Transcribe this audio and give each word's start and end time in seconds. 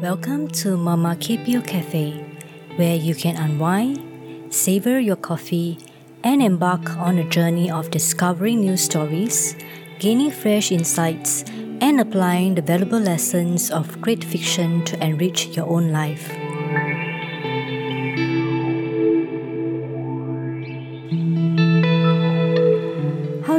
Welcome 0.00 0.48
to 0.64 0.78
Mama 0.78 1.14
Kepio 1.14 1.60
Cafe, 1.60 2.24
where 2.76 2.96
you 2.96 3.14
can 3.14 3.36
unwind, 3.36 4.54
savor 4.54 4.98
your 4.98 5.16
coffee, 5.16 5.78
and 6.24 6.42
embark 6.42 6.96
on 6.96 7.18
a 7.18 7.28
journey 7.28 7.70
of 7.70 7.90
discovering 7.90 8.60
new 8.60 8.78
stories, 8.78 9.56
gaining 9.98 10.30
fresh 10.30 10.72
insights, 10.72 11.44
and 11.82 12.00
applying 12.00 12.54
the 12.54 12.62
valuable 12.62 12.98
lessons 12.98 13.70
of 13.70 14.00
great 14.00 14.24
fiction 14.24 14.82
to 14.86 14.96
enrich 15.04 15.48
your 15.48 15.66
own 15.66 15.92
life. 15.92 16.32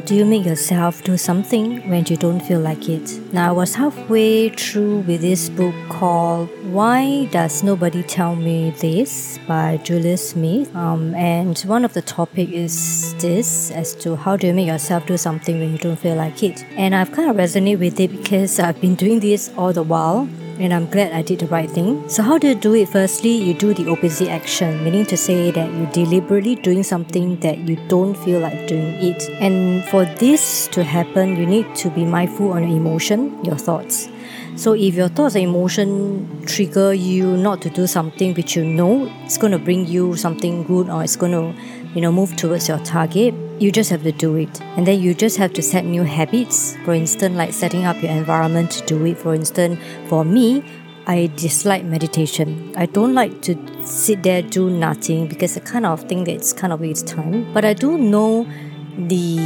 Do 0.05 0.15
you 0.15 0.25
make 0.25 0.45
yourself 0.45 1.03
do 1.03 1.15
something 1.15 1.87
when 1.87 2.05
you 2.07 2.17
don't 2.17 2.39
feel 2.39 2.59
like 2.59 2.89
it? 2.89 3.19
Now, 3.33 3.49
I 3.49 3.51
was 3.51 3.75
halfway 3.75 4.49
through 4.49 5.01
with 5.01 5.21
this 5.21 5.47
book 5.49 5.75
called 5.89 6.49
Why 6.71 7.25
Does 7.25 7.61
Nobody 7.61 8.01
Tell 8.01 8.35
Me 8.35 8.71
This 8.71 9.37
by 9.47 9.77
Julie 9.83 10.17
Smith. 10.17 10.75
Um, 10.75 11.13
and 11.13 11.59
one 11.59 11.85
of 11.85 11.93
the 11.93 12.01
topic 12.01 12.49
is 12.49 13.13
this 13.15 13.69
as 13.71 13.93
to 13.97 14.15
how 14.15 14.37
do 14.37 14.47
you 14.47 14.53
make 14.53 14.67
yourself 14.67 15.05
do 15.05 15.17
something 15.17 15.59
when 15.59 15.71
you 15.71 15.77
don't 15.77 15.99
feel 15.99 16.15
like 16.15 16.41
it. 16.41 16.63
And 16.77 16.95
I've 16.95 17.11
kind 17.11 17.29
of 17.29 17.35
resonated 17.35 17.79
with 17.79 17.99
it 17.99 18.11
because 18.11 18.59
I've 18.59 18.81
been 18.81 18.95
doing 18.95 19.19
this 19.19 19.51
all 19.55 19.71
the 19.71 19.83
while 19.83 20.27
and 20.59 20.73
I'm 20.73 20.87
glad 20.87 21.13
I 21.13 21.21
did 21.21 21.39
the 21.39 21.47
right 21.47 21.69
thing. 21.69 22.07
So, 22.09 22.23
how 22.23 22.37
do 22.37 22.47
you 22.47 22.55
do 22.55 22.75
it? 22.75 22.89
Firstly, 22.89 23.31
you 23.31 23.53
do 23.53 23.73
the 23.73 23.89
opposite 23.89 24.29
action, 24.29 24.83
meaning 24.83 25.05
to 25.07 25.17
say 25.17 25.51
that 25.51 25.71
you're 25.73 25.91
deliberately 25.91 26.55
doing 26.55 26.83
something 26.83 27.39
that 27.39 27.59
you 27.59 27.75
don't 27.87 28.15
feel 28.15 28.39
like 28.39 28.67
doing 28.67 28.95
it. 29.01 29.29
And 29.39 29.83
for 29.85 30.05
this 30.05 30.67
to 30.69 30.83
happen, 30.83 31.35
you 31.35 31.45
need 31.45 31.73
to 31.75 31.89
be 31.89 32.05
mindful 32.05 32.51
on 32.51 32.67
your 32.67 32.77
emotion, 32.77 33.43
your 33.43 33.57
thoughts. 33.57 34.09
So 34.55 34.73
if 34.73 34.95
your 34.95 35.07
thoughts 35.07 35.35
and 35.35 35.45
emotion 35.45 36.45
trigger 36.45 36.93
you 36.93 37.37
not 37.37 37.61
to 37.61 37.69
do 37.69 37.87
something 37.87 38.33
which 38.33 38.55
you 38.55 38.65
know 38.65 39.09
it's 39.23 39.37
going 39.37 39.53
to 39.53 39.57
bring 39.57 39.87
you 39.87 40.15
something 40.15 40.63
good 40.63 40.89
or 40.89 41.03
it's 41.03 41.15
going 41.15 41.31
to, 41.31 41.59
you 41.93 42.01
know, 42.01 42.11
move 42.11 42.35
towards 42.35 42.67
your 42.67 42.79
target, 42.79 43.33
you 43.59 43.71
just 43.71 43.89
have 43.89 44.03
to 44.03 44.11
do 44.11 44.35
it. 44.35 44.61
And 44.77 44.87
then 44.87 45.01
you 45.01 45.13
just 45.13 45.37
have 45.37 45.53
to 45.53 45.61
set 45.61 45.85
new 45.85 46.03
habits. 46.03 46.75
For 46.85 46.93
instance, 46.93 47.35
like 47.35 47.53
setting 47.53 47.85
up 47.85 48.01
your 48.01 48.11
environment 48.11 48.71
to 48.71 48.85
do 48.85 49.05
it. 49.05 49.17
For 49.17 49.35
instance, 49.35 49.79
for 50.07 50.23
me, 50.25 50.63
I 51.07 51.31
dislike 51.35 51.83
meditation. 51.83 52.73
I 52.77 52.85
don't 52.85 53.13
like 53.13 53.41
to 53.43 53.55
sit 53.83 54.23
there 54.23 54.41
do 54.41 54.69
nothing 54.69 55.27
because 55.27 55.57
I 55.57 55.61
kind 55.61 55.85
of 55.85 56.01
think 56.07 56.25
that 56.25 56.33
it's 56.33 56.53
kind 56.53 56.71
of 56.71 56.79
waste 56.79 57.07
time. 57.07 57.51
But 57.53 57.65
I 57.65 57.73
do 57.73 57.97
know 57.97 58.47
the 58.97 59.37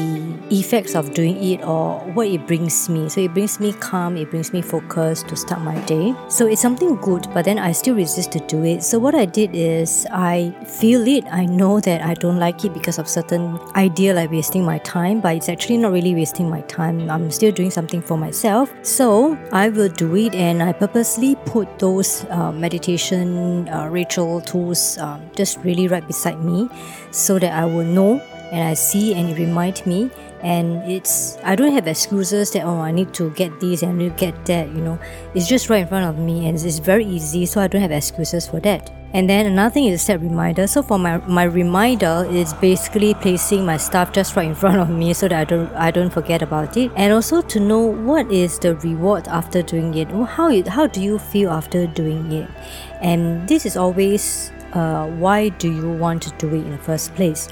effects 0.51 0.95
of 0.95 1.13
doing 1.13 1.41
it 1.43 1.63
or 1.63 1.99
what 2.13 2.27
it 2.27 2.45
brings 2.47 2.89
me. 2.89 3.09
So 3.09 3.21
it 3.21 3.33
brings 3.33 3.59
me 3.59 3.73
calm, 3.73 4.17
it 4.17 4.29
brings 4.29 4.53
me 4.53 4.61
focus 4.61 5.23
to 5.23 5.35
start 5.35 5.61
my 5.61 5.79
day. 5.85 6.13
So 6.29 6.47
it's 6.47 6.61
something 6.61 6.95
good, 6.97 7.27
but 7.33 7.45
then 7.45 7.59
I 7.59 7.71
still 7.71 7.95
resist 7.95 8.31
to 8.33 8.39
do 8.39 8.63
it. 8.63 8.83
So 8.83 8.99
what 8.99 9.15
I 9.15 9.25
did 9.25 9.52
is 9.53 10.05
I 10.11 10.53
feel 10.65 11.07
it. 11.07 11.25
I 11.31 11.45
know 11.45 11.79
that 11.81 12.02
I 12.02 12.13
don't 12.13 12.37
like 12.37 12.65
it 12.65 12.73
because 12.73 12.99
of 12.99 13.07
certain 13.07 13.59
idea 13.75 14.13
like 14.13 14.31
wasting 14.31 14.63
my 14.63 14.77
time, 14.79 15.21
but 15.21 15.35
it's 15.35 15.49
actually 15.49 15.77
not 15.77 15.91
really 15.91 16.15
wasting 16.15 16.49
my 16.49 16.61
time. 16.61 17.09
I'm 17.09 17.31
still 17.31 17.52
doing 17.52 17.71
something 17.71 18.02
for 18.02 18.17
myself. 18.17 18.71
So 18.83 19.37
I 19.52 19.69
will 19.69 19.89
do 19.89 20.15
it 20.15 20.35
and 20.35 20.61
I 20.61 20.73
purposely 20.73 21.35
put 21.45 21.80
those 21.80 22.25
uh, 22.30 22.52
meditation 22.52 23.67
uh, 23.69 23.87
ritual 23.87 24.41
tools 24.41 24.97
um, 24.97 25.30
just 25.35 25.57
really 25.59 25.87
right 25.87 26.05
beside 26.05 26.43
me 26.43 26.69
so 27.11 27.39
that 27.39 27.53
I 27.53 27.65
will 27.65 27.83
know 27.83 28.21
and 28.51 28.63
I 28.63 28.73
see 28.73 29.13
and 29.13 29.29
it 29.29 29.38
reminds 29.38 29.85
me. 29.85 30.11
And 30.41 30.83
it's 30.89 31.38
I 31.43 31.55
don't 31.55 31.71
have 31.71 31.88
excuses 31.88 32.52
that 32.52 32.65
oh 32.65 32.79
I 32.79 32.91
need 32.91 33.13
to 33.15 33.31
get 33.31 33.59
this 33.59 33.81
and 33.81 34.15
get 34.17 34.45
that 34.45 34.69
you 34.69 34.81
know. 34.81 34.99
It's 35.33 35.47
just 35.47 35.70
right 35.70 35.81
in 35.81 35.87
front 35.87 36.05
of 36.05 36.23
me 36.23 36.47
and 36.47 36.55
it's 36.55 36.77
very 36.77 37.05
easy 37.05 37.45
so 37.45 37.61
I 37.61 37.67
don't 37.67 37.81
have 37.81 37.92
excuses 37.92 38.47
for 38.47 38.59
that. 38.59 38.92
And 39.14 39.30
then 39.30 39.45
another 39.45 39.73
thing 39.73 39.86
is 39.86 40.02
set 40.02 40.21
reminder. 40.21 40.67
So 40.67 40.83
for 40.83 40.99
my 40.99 41.17
my 41.25 41.43
reminder 41.43 42.27
is 42.30 42.53
basically 42.53 43.15
placing 43.15 43.65
my 43.65 43.77
stuff 43.77 44.11
just 44.11 44.36
right 44.36 44.47
in 44.47 44.53
front 44.53 44.77
of 44.77 44.89
me 44.89 45.14
so 45.14 45.27
that 45.27 45.39
I 45.39 45.45
don't 45.45 45.73
I 45.73 45.89
don't 45.89 46.11
forget 46.11 46.43
about 46.43 46.77
it. 46.77 46.91
And 46.95 47.11
also 47.11 47.41
to 47.41 47.59
know 47.59 47.80
what 47.80 48.31
is 48.31 48.59
the 48.59 48.75
reward 48.75 49.27
after 49.27 49.64
doing 49.64 49.95
it 49.95 50.11
how 50.11 50.49
it, 50.49 50.67
how 50.67 50.86
do 50.86 51.02
you 51.02 51.17
feel 51.17 51.49
after 51.49 51.87
doing 51.87 52.31
it? 52.31 52.49
And 53.02 53.47
this 53.47 53.65
is 53.65 53.77
always 53.77 54.52
uh, 54.73 55.08
why 55.08 55.49
do 55.49 55.71
you 55.71 55.89
want 55.93 56.21
to 56.23 56.31
do 56.37 56.49
it 56.49 56.65
in 56.65 56.71
the 56.71 56.77
first 56.77 57.15
place 57.15 57.47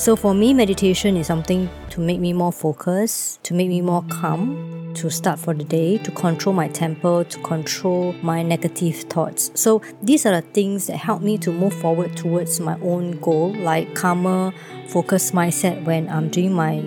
so 0.00 0.16
for 0.16 0.32
me, 0.32 0.54
meditation 0.54 1.14
is 1.18 1.26
something 1.26 1.68
to 1.90 2.00
make 2.00 2.20
me 2.20 2.32
more 2.32 2.52
focused, 2.52 3.44
to 3.44 3.52
make 3.52 3.68
me 3.68 3.82
more 3.82 4.02
calm, 4.08 4.94
to 4.94 5.10
start 5.10 5.38
for 5.38 5.52
the 5.52 5.62
day, 5.62 5.98
to 5.98 6.10
control 6.12 6.54
my 6.54 6.68
temper, 6.68 7.22
to 7.24 7.38
control 7.42 8.14
my 8.22 8.42
negative 8.42 8.96
thoughts. 8.96 9.50
So 9.52 9.82
these 10.02 10.24
are 10.24 10.40
the 10.40 10.40
things 10.40 10.86
that 10.86 10.96
help 10.96 11.20
me 11.20 11.36
to 11.36 11.52
move 11.52 11.74
forward 11.74 12.16
towards 12.16 12.60
my 12.60 12.80
own 12.80 13.20
goal, 13.20 13.54
like 13.56 13.94
calmer, 13.94 14.54
focused 14.88 15.34
mindset 15.34 15.84
when 15.84 16.08
I'm 16.08 16.30
doing 16.30 16.54
my 16.54 16.82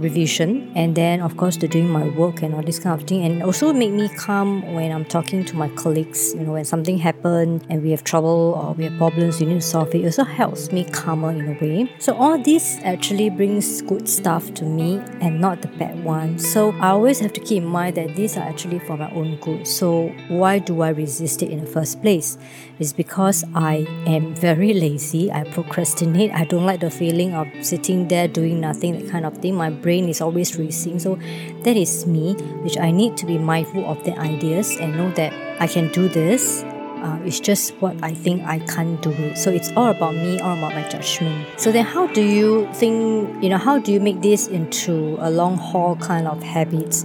revision 0.00 0.72
and 0.74 0.96
then 0.96 1.20
of 1.20 1.36
course 1.36 1.56
to 1.58 1.68
doing 1.68 1.88
my 1.88 2.08
work 2.08 2.42
and 2.42 2.54
all 2.54 2.62
this 2.62 2.78
kind 2.78 3.00
of 3.00 3.06
thing. 3.06 3.24
And 3.24 3.42
also 3.42 3.72
make 3.72 3.92
me 3.92 4.08
calm 4.08 4.74
when 4.74 4.90
I'm 4.92 5.04
talking 5.04 5.44
to 5.44 5.56
my 5.56 5.68
colleagues. 5.70 6.34
You 6.34 6.40
know 6.40 6.52
when 6.52 6.64
something 6.64 6.98
happened 6.98 7.66
and 7.68 7.82
we 7.82 7.90
have 7.90 8.04
trouble 8.04 8.54
or 8.60 8.74
we 8.74 8.84
have 8.84 8.96
problems 8.96 9.40
we 9.40 9.46
need 9.46 9.60
to 9.60 9.60
solve 9.60 9.94
it, 9.94 10.02
it 10.02 10.06
also 10.06 10.24
helps 10.24 10.72
me 10.72 10.84
calmer 10.84 11.30
in 11.30 11.48
a 11.48 11.60
way. 11.60 11.94
So 11.98 12.14
all 12.14 12.38
this 12.38 12.78
actually 12.82 13.30
brings 13.30 13.82
good 13.82 14.08
stuff 14.08 14.52
to 14.54 14.64
me 14.64 15.00
and 15.20 15.40
not 15.40 15.62
the 15.62 15.68
bad 15.68 16.02
one. 16.02 16.38
So 16.38 16.72
I 16.80 16.88
always 16.88 17.20
have 17.20 17.32
to 17.34 17.40
keep 17.40 17.62
in 17.62 17.68
mind 17.68 17.96
that 17.96 18.16
these 18.16 18.36
are 18.36 18.42
actually 18.42 18.78
for 18.80 18.96
my 18.96 19.10
own 19.12 19.36
good. 19.36 19.66
So 19.66 20.08
why 20.28 20.58
do 20.58 20.80
I 20.80 20.90
resist 20.90 21.42
it 21.42 21.50
in 21.50 21.60
the 21.60 21.70
first 21.70 22.00
place? 22.00 22.38
It's 22.78 22.92
because 22.92 23.44
I 23.54 23.86
am 24.06 24.34
very 24.34 24.72
lazy. 24.72 25.30
I 25.30 25.44
procrastinate. 25.44 26.32
I 26.32 26.44
don't 26.44 26.64
like 26.64 26.80
the 26.80 26.90
feeling 26.90 27.34
of 27.34 27.46
sitting 27.60 28.08
there 28.08 28.26
doing 28.26 28.60
nothing 28.60 28.98
that 28.98 29.10
kind 29.10 29.26
of 29.26 29.36
thing. 29.38 29.54
My 29.54 29.70
brain 29.70 29.89
brain 29.90 30.08
is 30.08 30.20
always 30.20 30.54
racing. 30.56 31.00
So 31.00 31.18
that 31.64 31.76
is 31.76 32.06
me, 32.06 32.34
which 32.62 32.78
I 32.78 32.92
need 32.92 33.16
to 33.16 33.26
be 33.26 33.38
mindful 33.38 33.84
of 33.90 33.98
the 34.04 34.16
ideas 34.20 34.76
and 34.78 34.96
know 34.96 35.10
that 35.18 35.34
I 35.58 35.66
can 35.66 35.90
do 35.90 36.06
this. 36.08 36.62
Uh, 37.02 37.18
it's 37.24 37.40
just 37.40 37.74
what 37.82 37.96
I 38.00 38.14
think 38.14 38.44
I 38.44 38.60
can't 38.60 39.02
do 39.02 39.10
it. 39.10 39.36
So 39.36 39.50
it's 39.50 39.72
all 39.74 39.90
about 39.90 40.14
me, 40.14 40.38
all 40.38 40.56
about 40.56 40.74
my 40.78 40.86
judgment. 40.88 41.44
So 41.58 41.72
then, 41.72 41.84
how 41.84 42.06
do 42.06 42.22
you 42.22 42.68
think? 42.74 43.42
You 43.42 43.48
know, 43.48 43.58
how 43.58 43.80
do 43.80 43.90
you 43.90 43.98
make 43.98 44.20
this 44.22 44.46
into 44.46 45.16
a 45.18 45.30
long 45.30 45.56
haul 45.56 45.96
kind 45.96 46.28
of 46.28 46.40
habits? 46.40 47.02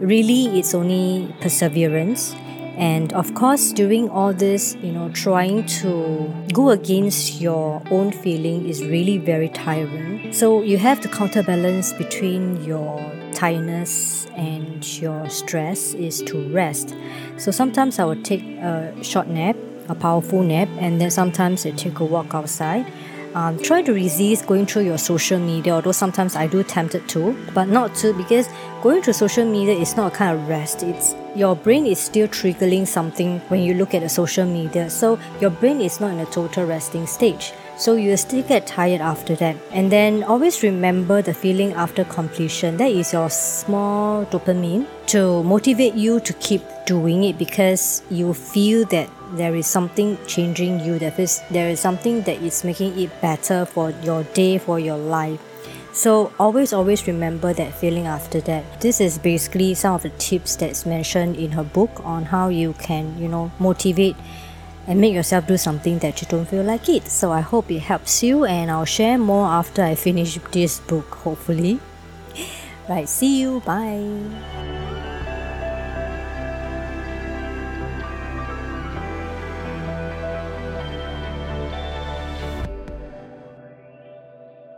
Really, 0.00 0.58
it's 0.58 0.72
only 0.72 1.34
perseverance 1.42 2.34
and 2.76 3.12
of 3.12 3.34
course, 3.34 3.72
doing 3.72 4.08
all 4.08 4.32
this, 4.32 4.76
you 4.82 4.92
know, 4.92 5.10
trying 5.10 5.66
to 5.80 6.32
go 6.52 6.70
against 6.70 7.40
your 7.40 7.82
own 7.90 8.12
feeling 8.12 8.68
is 8.68 8.84
really 8.84 9.18
very 9.18 9.48
tiring. 9.48 10.32
So 10.32 10.62
you 10.62 10.78
have 10.78 11.00
to 11.02 11.08
counterbalance 11.08 11.92
between 11.92 12.64
your 12.64 12.98
tiredness 13.34 14.26
and 14.36 14.84
your 15.00 15.28
stress 15.28 15.94
is 15.94 16.22
to 16.22 16.48
rest. 16.48 16.94
So 17.36 17.50
sometimes 17.50 17.98
I 17.98 18.04
would 18.04 18.24
take 18.24 18.42
a 18.42 18.94
short 19.02 19.28
nap, 19.28 19.56
a 19.88 19.94
powerful 19.94 20.42
nap, 20.42 20.68
and 20.78 21.00
then 21.00 21.10
sometimes 21.10 21.66
I 21.66 21.72
take 21.72 22.00
a 22.00 22.04
walk 22.04 22.34
outside 22.34 22.90
um, 23.34 23.58
try 23.58 23.82
to 23.82 23.92
resist 23.92 24.46
going 24.46 24.66
through 24.66 24.82
your 24.82 24.98
social 24.98 25.38
media 25.38 25.74
although 25.74 25.92
sometimes 25.92 26.36
i 26.36 26.46
do 26.46 26.62
tempted 26.62 27.08
to 27.08 27.34
but 27.54 27.68
not 27.68 27.94
to 27.94 28.12
because 28.14 28.48
going 28.82 29.02
through 29.02 29.12
social 29.12 29.44
media 29.44 29.74
is 29.74 29.96
not 29.96 30.12
a 30.12 30.16
kind 30.16 30.38
of 30.38 30.48
rest 30.48 30.82
it's 30.82 31.14
your 31.34 31.56
brain 31.56 31.86
is 31.86 31.98
still 31.98 32.28
triggering 32.28 32.86
something 32.86 33.40
when 33.48 33.62
you 33.62 33.74
look 33.74 33.94
at 33.94 34.02
the 34.02 34.08
social 34.08 34.44
media. 34.44 34.90
So 34.90 35.18
your 35.40 35.50
brain 35.50 35.80
is 35.80 36.00
not 36.00 36.12
in 36.12 36.20
a 36.20 36.26
total 36.26 36.66
resting 36.66 37.06
stage. 37.06 37.52
So 37.78 37.94
you 37.94 38.16
still 38.16 38.42
get 38.42 38.66
tired 38.66 39.00
after 39.00 39.34
that. 39.36 39.56
And 39.72 39.90
then 39.90 40.22
always 40.24 40.62
remember 40.62 41.22
the 41.22 41.34
feeling 41.34 41.72
after 41.72 42.04
completion. 42.04 42.76
That 42.76 42.90
is 42.90 43.12
your 43.12 43.30
small 43.30 44.26
dopamine 44.26 44.86
to 45.06 45.42
motivate 45.42 45.94
you 45.94 46.20
to 46.20 46.32
keep 46.34 46.62
doing 46.86 47.24
it 47.24 47.38
because 47.38 48.02
you 48.10 48.34
feel 48.34 48.84
that 48.86 49.08
there 49.32 49.54
is 49.54 49.66
something 49.66 50.18
changing 50.26 50.80
you. 50.80 50.98
That 50.98 51.18
is 51.18 51.40
there 51.50 51.70
is 51.70 51.80
something 51.80 52.22
that 52.22 52.42
is 52.42 52.62
making 52.64 52.98
it 52.98 53.10
better 53.20 53.64
for 53.64 53.90
your 54.04 54.24
day 54.34 54.58
for 54.58 54.78
your 54.78 54.98
life 54.98 55.40
so 55.92 56.32
always 56.38 56.72
always 56.72 57.06
remember 57.06 57.52
that 57.52 57.74
feeling 57.74 58.06
after 58.06 58.40
that. 58.42 58.80
This 58.80 59.00
is 59.00 59.18
basically 59.18 59.74
some 59.74 59.94
of 59.94 60.02
the 60.02 60.10
tips 60.10 60.56
that's 60.56 60.86
mentioned 60.86 61.36
in 61.36 61.52
her 61.52 61.64
book 61.64 61.90
on 62.04 62.24
how 62.24 62.48
you 62.48 62.72
can 62.74 63.18
you 63.18 63.28
know 63.28 63.50
motivate 63.58 64.16
and 64.86 65.00
make 65.00 65.14
yourself 65.14 65.46
do 65.46 65.56
something 65.56 65.98
that 66.00 66.20
you 66.20 66.28
don't 66.28 66.46
feel 66.46 66.64
like 66.64 66.88
it. 66.88 67.06
So 67.08 67.30
i 67.30 67.40
hope 67.40 67.70
it 67.70 67.80
helps 67.80 68.22
you 68.22 68.44
and 68.44 68.70
i'll 68.70 68.84
share 68.84 69.18
more 69.18 69.46
after 69.46 69.82
i 69.82 69.94
finish 69.94 70.38
this 70.50 70.80
book 70.80 71.14
hopefully. 71.14 71.78
Right 72.88 73.08
see 73.08 73.40
you. 73.40 73.60
Bye 73.60 74.81